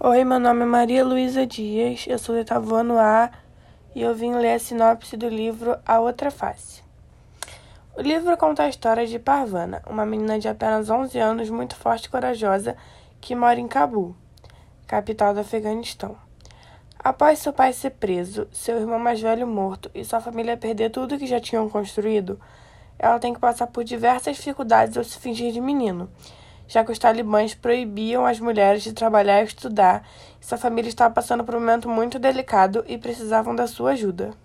[0.00, 3.32] Oi, meu nome é Maria Luísa Dias, eu sou do oitavo A
[3.96, 6.84] e eu vim ler a sinopse do livro A Outra Face.
[7.96, 12.04] O livro conta a história de Parvana, uma menina de apenas 11 anos, muito forte
[12.04, 12.76] e corajosa,
[13.20, 14.14] que mora em Cabul,
[14.86, 16.16] capital do Afeganistão.
[16.96, 21.18] Após seu pai ser preso, seu irmão mais velho morto e sua família perder tudo
[21.18, 22.38] que já tinham construído,
[22.96, 26.08] ela tem que passar por diversas dificuldades ao se fingir de menino
[26.68, 30.06] já que os talibãs proibiam as mulheres de trabalhar e estudar,
[30.40, 34.30] e sua família estava passando por um momento muito delicado e precisavam da sua ajuda.